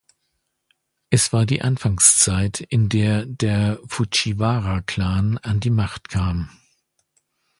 Es 1.11 1.31
war 1.31 1.45
die 1.45 1.61
Anfangszeit, 1.61 2.59
in 2.59 2.89
der 2.89 3.27
der 3.27 3.79
Fujiwara-Klan 3.85 5.37
an 5.37 5.59
die 5.59 5.69
Macht 5.69 6.09
kam. 6.09 6.49